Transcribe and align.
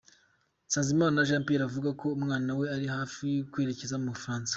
Nsanzimana 0.67 1.27
Jean 1.27 1.43
Pierre, 1.45 1.65
avuga 1.69 1.89
ko 1.99 2.05
umwana 2.17 2.51
we 2.59 2.65
ari 2.75 2.87
hafi 2.95 3.27
kwerekeza 3.51 3.95
mu 4.01 4.09
Bufaransa. 4.15 4.49